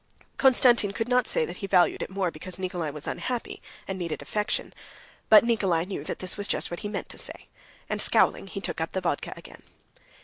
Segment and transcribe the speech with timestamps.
[0.37, 4.19] Konstantin could not say that he valued it more because Nikolay was unhappy, and needed
[4.23, 4.73] affection.
[5.29, 7.49] But Nikolay knew that this was just what he meant to say,
[7.87, 9.61] and scowling he took up the vodka again.